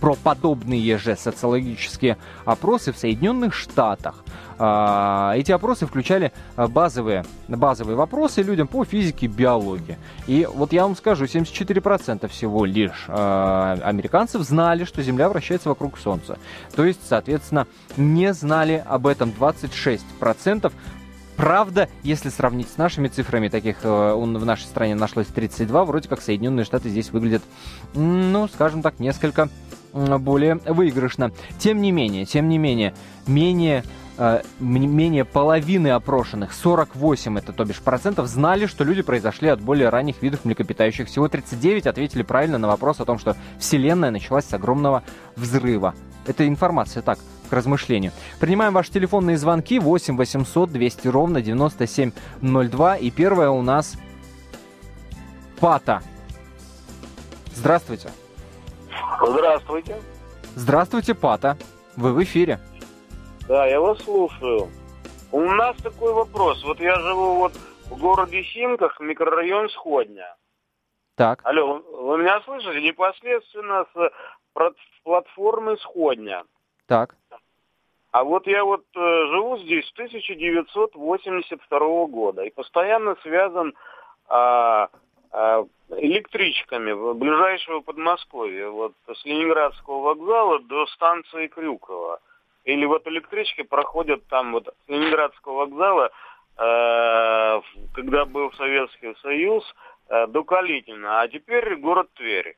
[0.00, 4.24] про подобные же социологические опросы в Соединенных Штатах.
[4.64, 9.98] А, эти опросы включали а, базовые, базовые вопросы людям по физике и биологии.
[10.28, 15.98] И вот я вам скажу, 74% всего лишь а, американцев знали, что Земля вращается вокруг
[15.98, 16.38] Солнца.
[16.76, 20.72] То есть, соответственно, не знали об этом 26%.
[21.36, 26.20] Правда, если сравнить с нашими цифрами, таких э, в нашей стране нашлось 32, вроде как
[26.20, 27.42] Соединенные Штаты здесь выглядят,
[27.94, 29.48] ну, скажем так, несколько
[29.92, 31.32] более выигрышно.
[31.58, 32.94] Тем не менее, тем не менее,
[33.26, 33.82] менее
[34.60, 40.22] менее половины опрошенных, 48 это то бишь процентов, знали, что люди произошли от более ранних
[40.22, 41.08] видов млекопитающих.
[41.08, 45.02] Всего 39 ответили правильно на вопрос о том, что Вселенная началась с огромного
[45.36, 45.94] взрыва.
[46.26, 47.18] Это информация так,
[47.50, 48.12] к размышлению.
[48.38, 52.96] Принимаем ваши телефонные звонки 8 800 200 ровно 9702.
[52.96, 53.94] И первое у нас
[55.58, 56.02] Пата.
[57.54, 58.08] Здравствуйте.
[59.20, 59.96] Здравствуйте.
[60.54, 61.56] Здравствуйте, Пата.
[61.96, 62.60] Вы в эфире.
[63.48, 64.68] Да, я вас слушаю.
[65.32, 66.62] У нас такой вопрос.
[66.64, 67.52] Вот я живу вот
[67.90, 70.36] в городе Химках, микрорайон Сходня.
[71.16, 71.40] Так.
[71.44, 72.80] Алло, вы меня слышите?
[72.80, 74.12] Непосредственно с
[75.02, 76.44] платформы Сходня.
[76.86, 77.16] Так.
[78.12, 83.74] А вот я вот э, живу здесь с 1982 года и постоянно связан
[84.28, 84.86] э,
[85.32, 85.64] э,
[85.96, 92.20] электричками ближайшего Подмосковья, вот с Ленинградского вокзала до станции Крюкова.
[92.64, 96.10] Или вот электрички проходят там вот с Ленинградского вокзала,
[96.58, 97.60] э,
[97.94, 99.64] когда был Советский Союз,
[100.08, 102.56] э, до Калитина, а теперь город Тверь.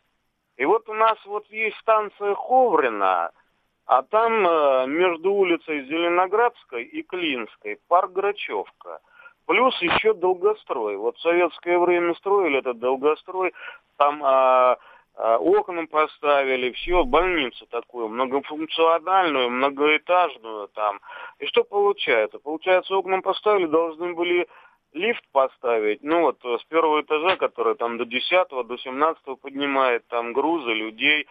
[0.56, 3.30] И вот у нас вот есть станция Ховрина,
[3.86, 9.00] А там э, между улицей Зеленоградской и Клинской парк Грачевка.
[9.46, 10.96] Плюс еще долгострой.
[10.96, 13.52] Вот в советское время строили этот долгострой.
[13.98, 14.78] Там а,
[15.16, 21.00] окна поставили, все, больницу такую, многофункциональную, многоэтажную там.
[21.38, 22.38] И что получается?
[22.38, 24.48] Получается, окна поставили, должны были
[24.92, 30.32] лифт поставить, ну вот с первого этажа, который там до 10 до 17 поднимает там
[30.32, 31.26] грузы, людей.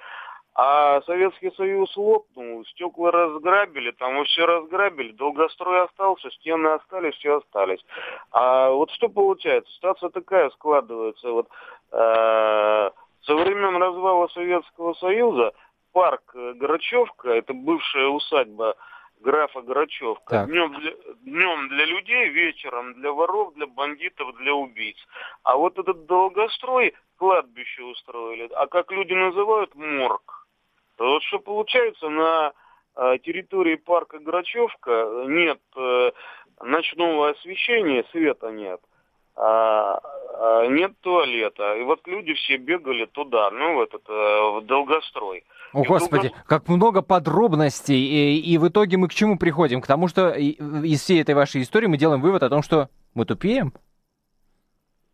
[0.56, 7.84] А Советский Союз лопнул, стекла разграбили, там вообще разграбили, долгострой остался, стены остались, все остались.
[8.32, 9.74] А вот что получается?
[9.74, 11.32] Ситуация такая складывается.
[11.32, 11.48] Вот,
[11.92, 12.90] э,
[13.26, 15.54] со времен развала Советского Союза
[15.92, 18.76] парк Грачевка, это бывшая усадьба
[19.22, 24.98] графа Грачевка, днем для, днем для людей, вечером для воров, для бандитов, для убийц.
[25.44, 30.48] А вот этот долгострой кладбище устроили, а как люди называют, морг.
[30.98, 32.54] Вот что получается, на
[32.96, 36.12] э, территории парка Грачевка нет э,
[36.62, 38.82] ночного освещения, света нет.
[39.36, 40.00] А,
[40.70, 41.76] нет туалета.
[41.76, 45.44] И вот люди все бегали туда, ну, в этот, э, в долгострой.
[45.74, 46.44] О, и Господи, долго...
[46.46, 47.96] как много подробностей.
[47.96, 49.82] И, и в итоге мы к чему приходим?
[49.82, 53.26] К тому, что из всей этой вашей истории мы делаем вывод о том, что мы
[53.26, 53.74] тупеем?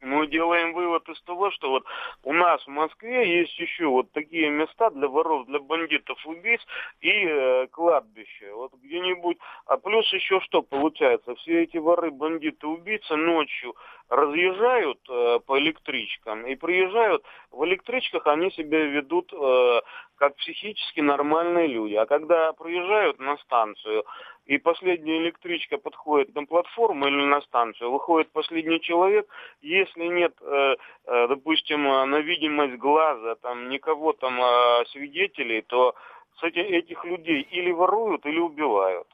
[0.02, 1.86] Мы делаем вывод из того, что вот
[2.24, 6.62] у нас в Москве есть еще вот такие места для воров, для бандитов, убийц
[7.02, 8.54] и э, кладбище.
[8.54, 13.76] Вот где-нибудь, а плюс еще что получается, все эти воры, бандиты, убийцы ночью
[14.10, 19.82] разъезжают э, по электричкам и приезжают, в электричках они себя ведут э,
[20.20, 21.96] как психически нормальные люди.
[21.96, 24.04] А когда приезжают на станцию,
[24.46, 29.28] и последняя электричка подходит на платформу или на станцию, выходит последний человек,
[29.62, 35.96] если нет, э, э, допустим, на видимость глаза, там никого там э, свидетелей, то
[36.42, 39.08] этих, этих людей или воруют, или убивают.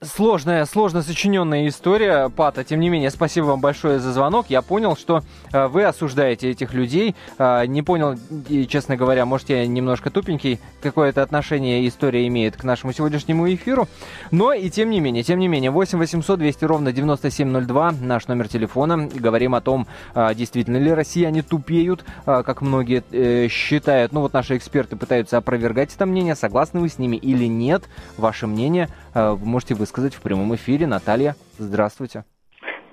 [0.00, 2.62] Сложная, сложно сочиненная история, Пата.
[2.62, 4.46] Тем не менее, спасибо вам большое за звонок.
[4.48, 7.16] Я понял, что э, вы осуждаете этих людей.
[7.36, 8.14] Э, не понял,
[8.48, 13.52] и, честно говоря, может, я немножко тупенький, какое это отношение история имеет к нашему сегодняшнему
[13.52, 13.88] эфиру.
[14.30, 18.46] Но и тем не менее, тем не менее, 8 800 200 ровно 9702, наш номер
[18.46, 19.08] телефона.
[19.12, 24.12] Говорим о том, э, действительно ли россияне тупеют, как многие считают.
[24.12, 26.36] Ну вот наши эксперты пытаются опровергать это мнение.
[26.36, 27.88] Согласны вы с ними или нет?
[28.16, 30.86] Ваше мнение э, можете высказать в прямом эфире.
[30.86, 32.24] Наталья, здравствуйте.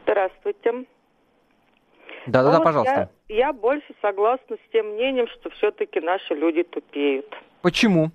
[0.03, 0.85] Здравствуйте.
[2.27, 3.09] Да-да-да, ну, пожалуйста.
[3.27, 7.25] Я, я больше согласна с тем мнением, что все-таки наши люди тупеют.
[7.61, 8.11] Почему?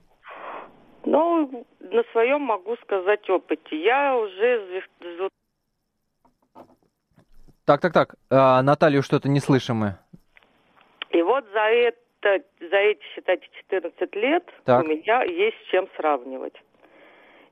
[1.04, 3.82] Ну, на своем могу сказать опыте.
[3.82, 4.82] Я уже...
[7.64, 8.14] Так, так, так.
[8.30, 9.98] А, Наталью что-то не слышим мы.
[11.10, 14.84] И вот за это, за эти, считайте, 14 лет так.
[14.84, 16.54] у меня есть с чем сравнивать.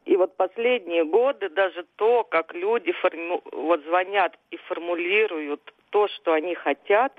[0.07, 3.43] И вот последние годы даже то, как люди форму...
[3.53, 7.13] вот звонят и формулируют то, что они хотят,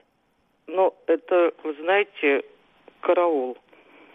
[0.68, 2.44] ну, это, вы знаете,
[3.02, 3.58] караул.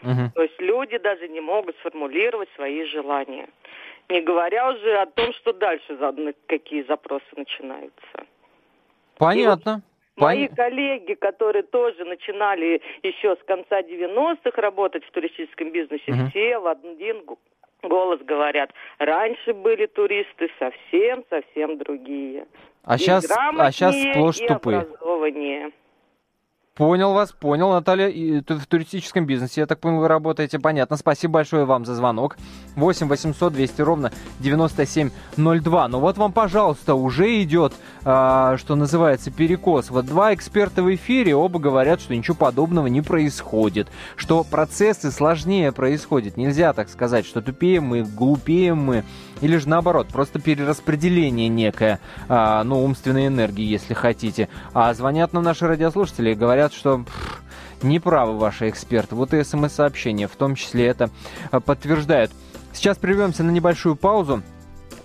[0.03, 0.33] Угу.
[0.35, 3.49] То есть люди даже не могут сформулировать свои желания.
[4.09, 5.97] Не говоря уже о том, что дальше
[6.47, 8.27] какие запросы начинаются.
[9.19, 9.83] Понятно.
[10.17, 16.31] Вот Мои коллеги, которые тоже начинали еще с конца 90-х работать в туристическом бизнесе, угу.
[16.31, 16.97] все в один
[18.33, 22.47] говорят, раньше были туристы совсем-совсем другие.
[22.85, 24.87] А сейчас, а сейчас сплошь тупые.
[26.75, 28.43] Понял вас, понял, Наталья.
[28.49, 30.59] В туристическом бизнесе, я так понял, вы работаете.
[30.59, 30.97] Понятно.
[30.97, 32.39] Спасибо большое вам за звонок.
[32.77, 35.89] 8 800 200 ровно 9702.
[35.89, 37.75] Ну вот вам, пожалуйста, уже идет,
[38.07, 39.91] а, что называется, перекос.
[39.91, 43.89] Вот два эксперта в эфире, оба говорят, что ничего подобного не происходит.
[44.17, 46.39] Что процессы сложнее происходят.
[46.39, 49.05] Нельзя так сказать, что тупее мы, глупее мы.
[49.41, 54.49] Или же наоборот, просто перераспределение некое, а, ну, умственной энергии, если хотите.
[54.73, 57.05] А звонят нам наши радиослушатели и говорят, что...
[57.83, 59.17] неправы ваши эксперты.
[59.17, 61.11] Вот и смс-сообщения в том числе это
[61.51, 62.31] а, подтверждают.
[62.73, 64.43] Сейчас прервемся на небольшую паузу.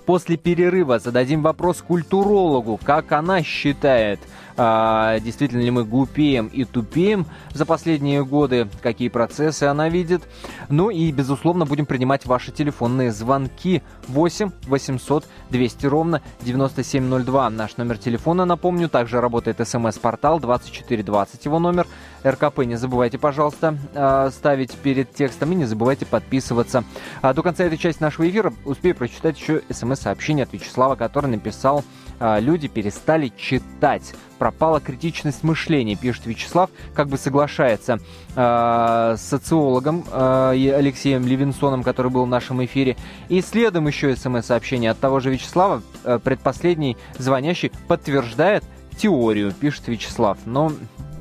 [0.05, 4.19] После перерыва зададим вопрос культурологу, как она считает–
[4.57, 10.23] а, действительно ли мы глупеем и тупеем за последние годы, какие процессы она видит.
[10.69, 17.49] Ну и, безусловно, будем принимать ваши телефонные звонки 8 800 200 ровно 9702.
[17.51, 21.87] Наш номер телефона, напомню, также работает смс-портал 2420 его номер
[22.25, 26.83] РКП не забывайте, пожалуйста, э, ставить перед текстом и не забывайте подписываться.
[27.21, 31.83] А до конца этой части нашего эфира успею прочитать еще смс-сообщение от Вячеслава, который написал
[32.19, 34.13] а, люди перестали читать.
[34.39, 37.99] Пропала критичность мышления, пишет Вячеслав, как бы соглашается
[38.35, 42.97] э, с социологом э, Алексеем Левинсоном, который был в нашем эфире.
[43.29, 48.63] И следом еще смс-сообщение от того же Вячеслава, э, предпоследний звонящий подтверждает
[48.95, 50.37] теорию, пишет Вячеслав.
[50.45, 50.71] Но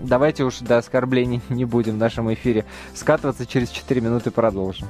[0.03, 3.47] давайте уж до оскорблений не будем в нашем эфире скатываться.
[3.47, 4.89] Через 4 минуты продолжим.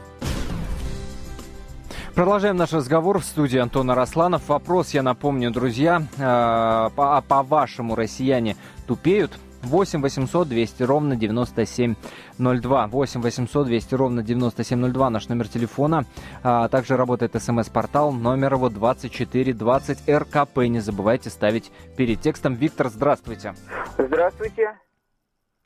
[2.14, 4.48] Продолжаем наш разговор в студии Антона Росланов.
[4.48, 9.38] Вопрос, я напомню, друзья, э, по, по-вашему россияне тупеют?
[9.66, 12.86] 8 800 200 ровно 9702.
[12.86, 16.04] 8 800 200 ровно 9702 наш номер телефона.
[16.42, 18.12] А, также работает смс-портал.
[18.12, 20.58] Номер его 2420 РКП.
[20.68, 22.54] Не забывайте ставить перед текстом.
[22.54, 23.54] Виктор, здравствуйте.
[23.98, 24.76] Здравствуйте.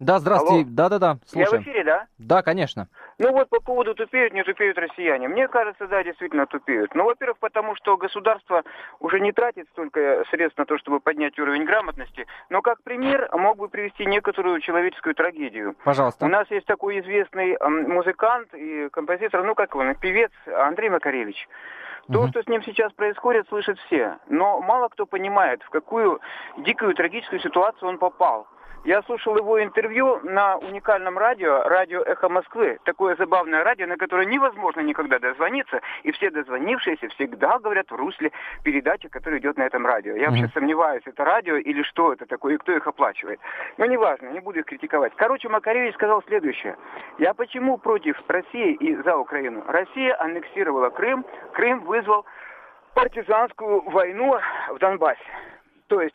[0.00, 0.70] Да, здравствуйте.
[0.70, 1.52] Да-да-да, слушаем.
[1.52, 2.06] Я в эфире, да?
[2.18, 2.88] Да, конечно.
[3.18, 5.28] Ну вот по поводу тупеют, не тупеют россияне.
[5.28, 6.94] Мне кажется, да, действительно тупеют.
[6.94, 8.62] Ну, во-первых, потому что государство
[8.98, 12.26] уже не тратит столько средств на то, чтобы поднять уровень грамотности.
[12.48, 15.76] Но как пример мог бы привести некоторую человеческую трагедию.
[15.84, 16.24] Пожалуйста.
[16.24, 21.46] У нас есть такой известный музыкант и композитор, ну как он, певец Андрей Макаревич.
[22.10, 24.16] То, что с ним сейчас происходит, слышат все.
[24.28, 26.20] Но мало кто понимает, в какую
[26.56, 28.48] дикую трагическую ситуацию он попал.
[28.84, 32.78] Я слушал его интервью на уникальном радио, радио «Эхо Москвы».
[32.84, 35.82] Такое забавное радио, на которое невозможно никогда дозвониться.
[36.02, 38.32] И все дозвонившиеся всегда говорят в русле
[38.64, 40.16] передачи, которая идет на этом радио.
[40.16, 43.38] Я вообще сомневаюсь, это радио или что это такое, и кто их оплачивает.
[43.76, 45.12] Но неважно, не буду их критиковать.
[45.14, 46.76] Короче, Макаревич сказал следующее.
[47.18, 49.62] Я почему против России и за Украину?
[49.66, 52.24] Россия аннексировала Крым, Крым вызвал
[52.94, 54.38] партизанскую войну
[54.70, 55.20] в Донбассе.
[55.88, 56.14] То есть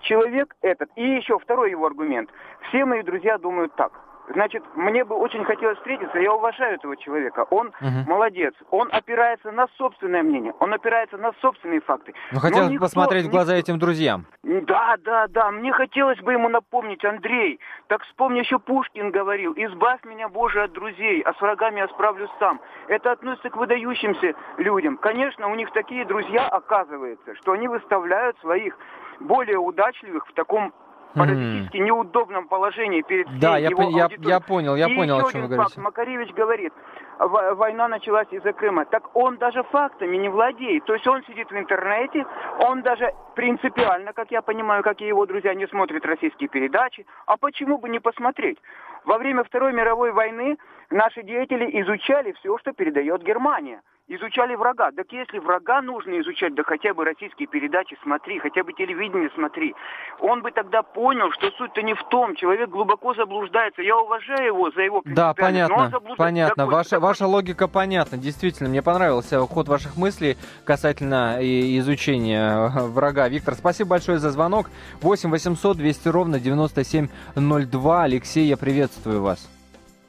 [0.00, 2.30] человек этот, и еще второй его аргумент.
[2.68, 3.92] Все мои друзья думают так.
[4.32, 7.46] Значит, мне бы очень хотелось встретиться, я уважаю этого человека.
[7.50, 8.08] Он угу.
[8.08, 12.12] молодец, он опирается на собственное мнение, он опирается на собственные факты.
[12.32, 13.70] Ну, хотелось никто, посмотреть в глаза никто...
[13.70, 14.26] этим друзьям.
[14.42, 20.04] Да, да, да, мне хотелось бы ему напомнить, Андрей, так вспомни, еще Пушкин говорил, «Избавь
[20.04, 22.60] меня, Боже, от друзей, а с врагами я справлюсь сам».
[22.88, 24.96] Это относится к выдающимся людям.
[24.96, 28.76] Конечно, у них такие друзья, оказывается, что они выставляют своих
[29.20, 30.72] более удачливых в таком
[31.16, 35.28] паразитически неудобном положении перед всей да, его я, я, я понял, я и понял, еще
[35.28, 35.74] о чем один вы говорите.
[35.74, 35.84] Факт.
[35.84, 36.72] Макаревич говорит,
[37.18, 38.84] война началась из-за Крыма.
[38.84, 40.84] Так он даже фактами не владеет.
[40.84, 42.26] То есть он сидит в интернете,
[42.60, 47.06] он даже принципиально, как я понимаю, как и его друзья, не смотрит российские передачи.
[47.26, 48.58] А почему бы не посмотреть?
[49.04, 50.58] Во время Второй мировой войны
[50.90, 54.90] наши деятели изучали все, что передает Германия изучали врага.
[54.92, 59.74] Так если врага нужно изучать, да хотя бы российские передачи смотри, хотя бы телевидение смотри.
[60.20, 62.34] Он бы тогда понял, что суть-то не в том.
[62.36, 63.82] Человек глубоко заблуждается.
[63.82, 66.66] Я уважаю его за его Да, понятно, понятно.
[66.66, 68.18] Ваша, ваша логика понятна.
[68.18, 73.28] Действительно, мне понравился ход ваших мыслей касательно изучения врага.
[73.28, 74.66] Виктор, спасибо большое за звонок.
[75.00, 78.02] 8 800 200 ровно 9702.
[78.02, 79.55] Алексей, я приветствую вас.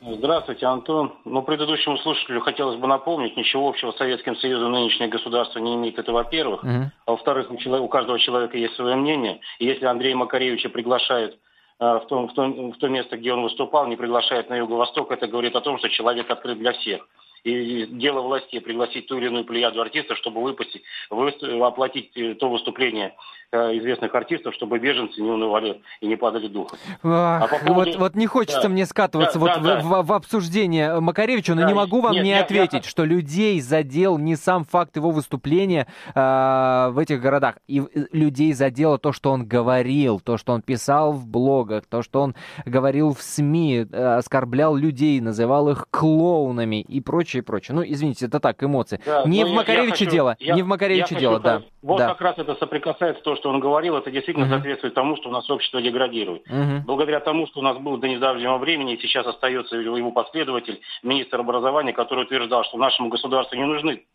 [0.10, 1.14] Здравствуйте, Антон.
[1.26, 6.00] Ну, предыдущему слушателю хотелось бы напомнить, ничего общего с Советским Союзом нынешнее государство не имеет,
[6.00, 6.64] это во-первых.
[6.64, 6.86] Uh-huh.
[7.06, 9.42] А во-вторых, у, каждого человека есть свое мнение.
[9.60, 11.38] И если Андрей Макаревича приглашает
[11.80, 15.12] э, в, том, в, том, в то место, где он выступал, не приглашает на Юго-Восток,
[15.12, 17.06] это говорит о том, что человек открыт для всех.
[17.44, 21.30] И дело власти пригласить ту или иную плеяду артистов, чтобы выпустить, вы,
[21.66, 23.16] оплатить э, то выступление
[23.52, 26.78] э, известных артистов, чтобы беженцы не унывали и не падали духом.
[27.04, 27.92] А по поводу...
[27.92, 28.70] вот, вот не хочется да.
[28.70, 30.02] мне скатываться да, вот да, в, да.
[30.02, 31.68] В, в обсуждение Макаревича, но да.
[31.68, 32.90] не могу вам нет, не нет, ответить, я...
[32.90, 37.56] что людей задел не сам факт его выступления э, в этих городах.
[37.68, 42.02] И э, людей задело то, что он говорил, то, что он писал в блогах, то,
[42.02, 47.76] что он говорил в СМИ, э, оскорблял людей, называл их клоунами и прочее прочее, прочее.
[47.76, 49.00] Ну, извините, это так, эмоции.
[49.06, 51.62] Да, не в Макаревиче я, дело, я, не в Макаревиче я дело, да.
[51.82, 52.08] Вот да.
[52.10, 54.56] как раз это соприкасается то, что он говорил, это действительно угу.
[54.56, 56.44] соответствует тому, что у нас общество деградирует.
[56.50, 56.86] Угу.
[56.86, 61.42] Благодаря тому, что у нас был до недавнего времени, и сейчас остается его последователь, министр
[61.42, 64.06] образования, который утверждал, что нашему государству не нужны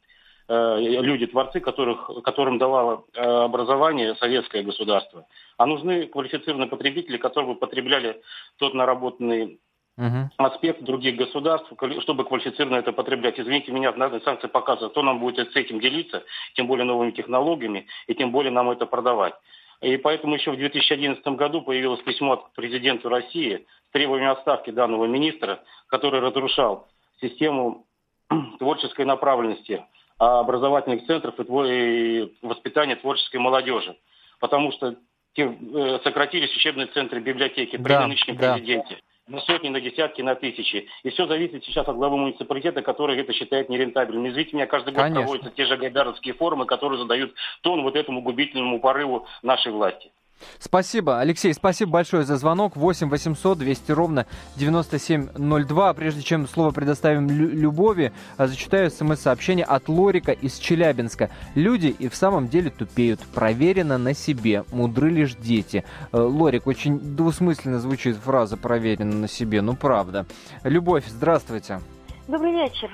[0.49, 5.27] э, люди, творцы, которых, которым давало э, образование советское государство,
[5.59, 8.23] а нужны квалифицированные потребители, которые бы потребляли
[8.59, 9.59] тот наработанный
[10.03, 13.39] uh аспект других государств, чтобы квалифицированно это потреблять.
[13.39, 17.87] Извините меня, надо санкции показывают, кто нам будет с этим делиться, тем более новыми технологиями,
[18.07, 19.35] и тем более нам это продавать.
[19.81, 25.07] И поэтому еще в 2011 году появилось письмо от президента России с требованием отставки данного
[25.07, 26.87] министра, который разрушал
[27.21, 27.85] систему
[28.59, 29.85] творческой направленности
[30.19, 33.97] образовательных центров и воспитания творческой молодежи.
[34.39, 34.95] Потому что
[35.37, 38.55] э, сократились учебные центры библиотеки при да, нынешнем да.
[38.55, 40.89] президенте на сотни, на десятки, на тысячи.
[41.03, 44.29] И все зависит сейчас от главы муниципалитета, который это считает нерентабельным.
[44.29, 45.23] Извините меня, каждый год Конечно.
[45.23, 50.11] проводятся те же гайдаровские форумы, которые задают тон вот этому губительному порыву нашей власти.
[50.59, 52.77] Спасибо, Алексей, спасибо большое за звонок.
[52.77, 54.27] 8 800 200 ровно
[54.57, 55.95] 9702.
[55.95, 61.31] Прежде чем слово предоставим Любови, а, зачитаю смс-сообщение от Лорика из Челябинска.
[61.55, 63.21] Люди и в самом деле тупеют.
[63.35, 64.65] Проверено на себе.
[64.73, 65.85] Мудры лишь дети.
[66.13, 69.63] Э, Лорик, очень двусмысленно звучит фраза «проверено на себе».
[69.63, 70.27] Ну, правда.
[70.65, 71.81] Любовь, здравствуйте.
[72.29, 72.91] Добрый вечер.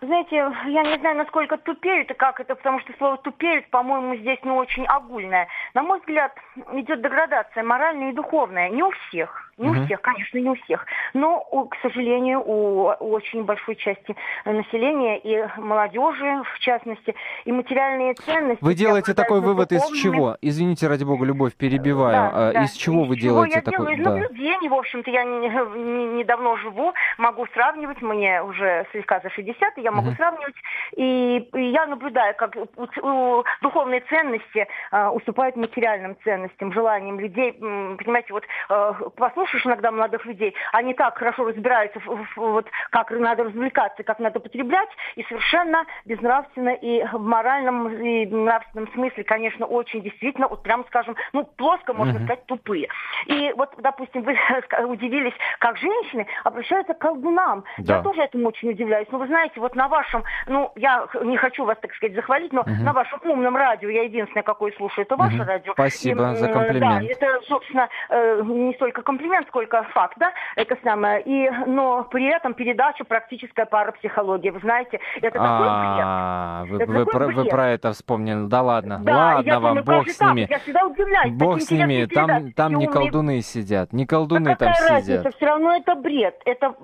[0.00, 4.38] Знаете, я не знаю, насколько тупеют и как это, потому что слово тупеют, по-моему, здесь
[4.42, 5.48] ну очень огульное.
[5.74, 6.36] На мой взгляд,
[6.72, 8.68] идет деградация моральная и духовная.
[8.68, 9.45] Не у всех.
[9.58, 9.80] Не угу.
[9.80, 10.84] у всех, конечно, не у всех.
[11.14, 11.40] Но,
[11.70, 17.14] к сожалению, у, очень большой части населения и молодежи, в частности,
[17.46, 18.62] и материальные ценности.
[18.62, 20.36] Вы делаете такой вывод из чего?
[20.42, 22.12] Извините, ради бога, Любовь, перебиваю.
[22.12, 22.64] Да, а, да.
[22.64, 23.96] Из чего из вы чего делаете я такой?
[23.96, 23.98] Делаю?
[23.98, 24.10] Из да.
[24.10, 29.78] наблюдений, в общем-то, я недавно не, не живу, могу сравнивать, мне уже слегка за 60,
[29.78, 30.16] и я могу угу.
[30.16, 30.54] сравнивать.
[30.96, 37.52] И, и я наблюдаю, как у, у, духовные ценности uh, уступают материальным ценностям, желаниям людей.
[37.54, 43.10] Понимаете, вот uh, послушать слушаешь иногда молодых людей, они так хорошо разбираются, в, вот, как
[43.10, 49.66] надо развлекаться, как надо потреблять, и совершенно безнравственно и в моральном и нравственном смысле, конечно,
[49.66, 52.24] очень действительно, вот прям скажем, ну, плоско, можно mm-hmm.
[52.24, 52.88] сказать, тупые.
[53.26, 54.36] И вот, допустим, вы
[54.86, 57.64] удивились, как женщины обращаются к колдунам.
[57.78, 57.96] Да.
[57.96, 59.08] Я тоже этому очень удивляюсь.
[59.10, 62.62] Но вы знаете, вот на вашем, ну, я не хочу вас, так сказать, захвалить, но
[62.62, 62.82] mm-hmm.
[62.82, 65.44] на вашем умном радио, я единственное, какое слушаю, это ваше mm-hmm.
[65.44, 65.72] радио.
[65.72, 67.06] Спасибо и, за комплимент.
[67.06, 71.22] Да, это, собственно, э, не столько комплимент, момент, сколько да, это самое.
[71.22, 74.52] И, но при этом передача практическая парапсихология.
[74.52, 76.88] Вы знаете, это такой бред.
[76.88, 78.46] Вы, вы, про, вы про это вспомнили.
[78.48, 79.00] Да ладно.
[79.02, 80.46] Да, ладно вам, бог с ними.
[80.48, 81.32] Я всегда удивляюсь.
[81.34, 82.06] Бог с ними.
[82.06, 83.92] Там, там не колдуны сидят.
[83.92, 85.20] Не колдуны а там разница?
[85.20, 85.34] сидят.
[85.36, 86.40] Все равно это бред.
[86.44, 86.74] Это,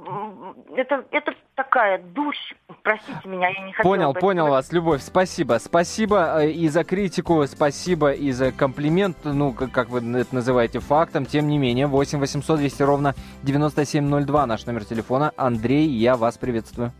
[0.76, 2.54] это, это такая душь.
[2.82, 5.02] Простите меня, я не хотела Понял, понял вас, Любовь.
[5.02, 5.58] Спасибо.
[5.58, 9.18] Спасибо э, и за критику, спасибо и за комплимент.
[9.24, 11.26] Ну, как, как вы это называете, фактом.
[11.26, 13.14] Тем не менее, 8 800 800 200 ровно
[13.44, 15.32] 9702 наш номер телефона.
[15.36, 16.90] Андрей, я вас приветствую.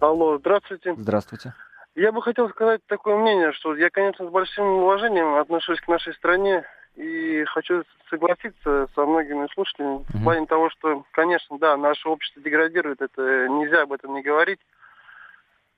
[0.00, 0.94] Алло, здравствуйте.
[0.96, 1.54] Здравствуйте.
[1.94, 6.14] Я бы хотел сказать такое мнение, что я, конечно, с большим уважением отношусь к нашей
[6.14, 6.64] стране
[6.96, 10.18] и хочу согласиться со многими слушателями uh-huh.
[10.18, 14.60] в плане того, что, конечно, да, наше общество деградирует, это нельзя об этом не говорить.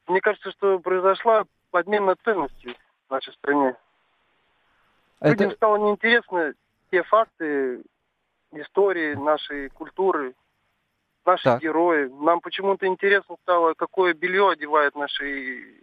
[0.07, 2.77] Мне кажется, что произошла подмена ценностей
[3.09, 3.77] в нашей стране.
[5.21, 5.31] Это...
[5.33, 6.55] Людям стало неинтересно
[6.91, 7.83] те факты,
[8.79, 10.35] истории нашей культуры,
[11.27, 11.61] наши так.
[11.61, 12.09] герои.
[12.09, 15.83] Нам почему-то интересно стало, какое белье одевают наши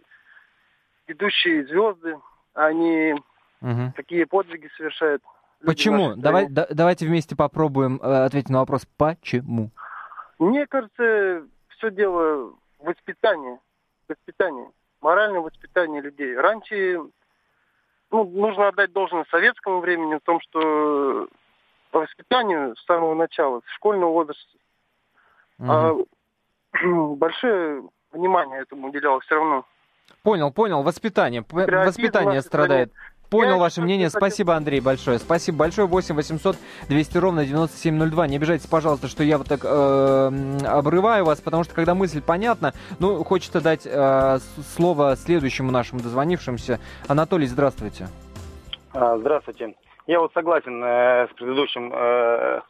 [1.06, 2.18] ведущие звезды.
[2.54, 3.14] Они
[3.60, 3.92] угу.
[3.94, 5.22] какие подвиги совершают.
[5.64, 6.14] Почему?
[6.16, 9.70] Давай, да, давайте вместе попробуем э, ответить на вопрос «почему?».
[10.38, 13.58] Мне кажется, все дело в воспитании.
[14.08, 14.68] Воспитании.
[15.00, 16.36] Моральное воспитание людей.
[16.36, 17.00] Раньше
[18.10, 21.28] ну, нужно отдать должное советскому времени в том, что
[21.90, 24.58] по воспитанию с самого начала, с школьного возраста.
[25.58, 25.70] Угу.
[25.70, 25.94] А,
[27.16, 27.82] большое
[28.12, 29.64] внимание этому уделялось все равно.
[30.22, 30.82] Понял, понял.
[30.82, 31.44] Воспитание.
[31.50, 32.92] Воспитание страдает.
[33.30, 34.08] Понял ваше мнение.
[34.08, 35.18] Спасибо, Андрей, большое.
[35.18, 35.88] Спасибо большое.
[35.88, 36.56] 8 800
[36.88, 38.26] 200 ровно 9702.
[38.28, 42.72] Не обижайтесь, пожалуйста, что я вот так э, обрываю вас, потому что когда мысль понятна,
[43.00, 44.38] ну, хочется дать э,
[44.74, 46.78] слово следующему нашему дозвонившемуся.
[47.08, 48.08] Анатолий, здравствуйте.
[48.92, 49.74] А, здравствуйте.
[50.06, 52.60] Я вот согласен э, с предыдущим э,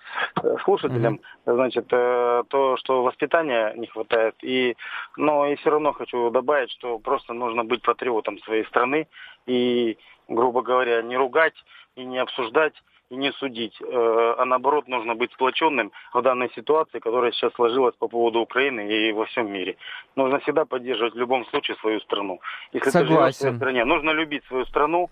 [0.65, 1.55] слушателем, mm-hmm.
[1.55, 4.35] значит, э, то, что воспитания не хватает.
[4.43, 4.75] И,
[5.17, 9.07] но и все равно хочу добавить, что просто нужно быть патриотом своей страны
[9.47, 11.55] и, грубо говоря, не ругать
[11.95, 12.75] и не обсуждать
[13.11, 17.95] и не судить, э, а наоборот нужно быть сплоченным в данной ситуации, которая сейчас сложилась
[17.97, 19.77] по поводу Украины и во всем мире.
[20.17, 22.41] Нужно всегда поддерживать в любом случае свою страну.
[22.73, 23.09] Если Согласен.
[23.09, 25.11] ты живешь в своей стране, нужно любить свою страну,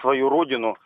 [0.00, 0.76] свою родину,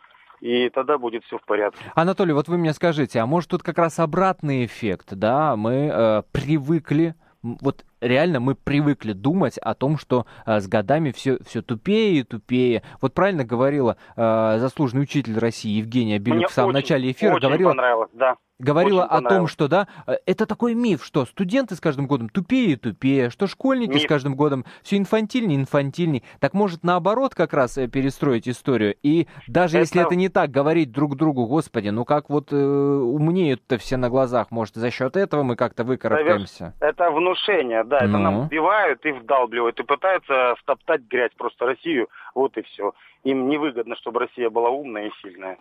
[0.41, 1.79] и тогда будет все в порядке.
[1.95, 5.55] Анатолий, вот вы мне скажите, а может тут как раз обратный эффект, да?
[5.55, 11.37] Мы э, привыкли, вот реально мы привыкли думать о том, что э, с годами все,
[11.45, 12.83] все тупее и тупее.
[13.01, 17.35] Вот правильно говорила э, заслуженный учитель России Евгения Белюк в самом очень, начале эфира.
[17.35, 21.75] Очень говорила, понравилось, да говорила о том, что да, э, это такой миф, что студенты
[21.75, 24.03] с каждым годом тупее и тупее, что школьники миф.
[24.03, 26.23] с каждым годом все инфантильнее и инфантильнее.
[26.39, 28.95] Так может наоборот как раз э, перестроить историю.
[29.03, 29.83] И даже это...
[29.83, 34.09] если это не так, говорить друг другу, господи, ну как вот э, умнеют-то все на
[34.09, 36.73] глазах, может за счет этого мы как-то выкарабкаемся.
[36.79, 38.19] Это внушение, да, это ну.
[38.19, 42.93] нам убивают и вдалбливают, и пытаются втоптать грязь просто Россию, вот и все.
[43.23, 45.57] Им невыгодно, чтобы Россия была умная и сильная.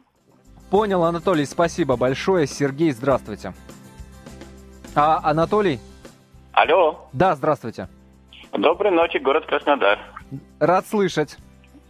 [0.70, 2.47] Понял, Анатолий, спасибо большое.
[2.47, 3.53] Сергей, здравствуйте.
[4.95, 5.78] А, Анатолий?
[6.53, 7.09] Алло.
[7.12, 7.89] Да, здравствуйте.
[8.53, 9.99] Доброй ночи, город Краснодар.
[10.61, 11.37] Рад слышать.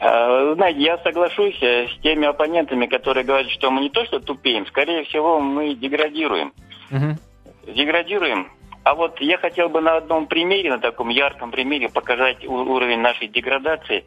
[0.01, 4.21] А, знаете, я соглашусь э, с теми оппонентами, которые говорят, что мы не то что
[4.21, 6.53] тупеем, скорее всего, мы деградируем.
[6.91, 7.73] Угу.
[7.75, 8.51] Деградируем.
[8.85, 13.29] А вот я хотел бы на одном примере, на таком ярком примере, показать уровень нашей
[13.29, 14.05] деградации.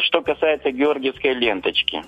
[0.00, 2.02] Что касается георгиевской ленточки.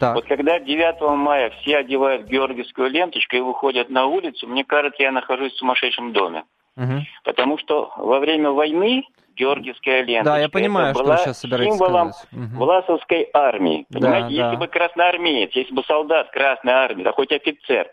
[0.00, 0.16] Так.
[0.16, 5.12] Вот когда 9 мая все одевают георгиевскую ленточку и выходят на улицу, мне кажется, я
[5.12, 6.44] нахожусь в сумасшедшем доме.
[6.76, 7.04] Угу.
[7.24, 9.04] Потому что во время войны
[9.36, 10.30] Георгиевская лента.
[10.30, 12.32] Да, я понимаю, была что сейчас символом сказать.
[12.32, 12.64] Угу.
[12.64, 13.86] Власовской армии.
[13.92, 14.56] Понимаете, да, если да.
[14.56, 17.90] бы красноармеец, если бы солдат Красной армии, да хоть офицер,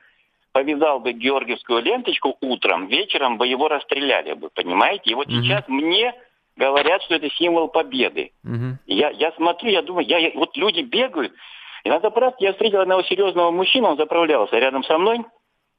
[0.52, 5.12] повязал бы георгиевскую ленточку утром, вечером бы его расстреляли бы, понимаете?
[5.12, 5.36] И вот угу.
[5.36, 6.14] сейчас мне
[6.56, 8.32] говорят, что это символ победы.
[8.44, 8.78] Угу.
[8.88, 11.34] Я, я смотрю, я думаю, я, вот люди бегают.
[11.84, 15.20] И надо брать, я встретил одного серьезного мужчину, он заправлялся рядом со мной.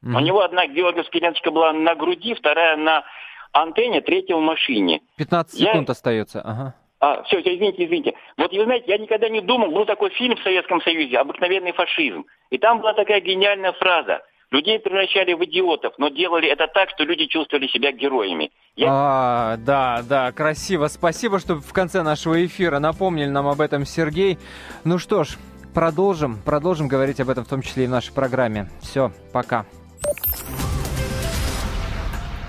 [0.02, 0.16] Угу.
[0.16, 3.04] У него одна георгиевская ленточка была на груди, вторая на
[3.52, 5.00] антенне, третья в машине.
[5.16, 5.92] 15 секунд я...
[5.92, 6.74] остается, ага.
[7.00, 8.14] А, все, все, извините, извините.
[8.36, 12.26] Вот, вы знаете, я никогда не думал, был такой фильм в Советском Союзе «Обыкновенный фашизм».
[12.50, 14.22] И там была такая гениальная фраза.
[14.50, 18.50] Людей превращали в идиотов, но делали это так, что люди чувствовали себя героями.
[18.74, 18.88] Я...
[18.90, 20.88] А, да, да, красиво.
[20.88, 24.38] Спасибо, что в конце нашего эфира напомнили нам об этом Сергей.
[24.82, 25.36] Ну что ж,
[25.72, 28.68] продолжим, продолжим говорить об этом в том числе и в нашей программе.
[28.80, 29.66] Все, пока.